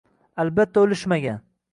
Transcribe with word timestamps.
Albatta, 0.43 0.83
o'liwmagan 0.85 1.39